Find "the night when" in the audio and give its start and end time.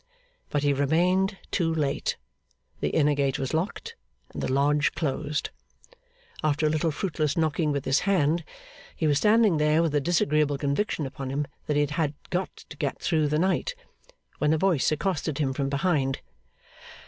13.27-14.53